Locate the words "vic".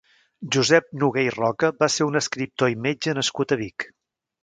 3.65-3.91